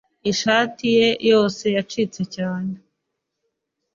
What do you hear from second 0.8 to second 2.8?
ye yose yacitse cyane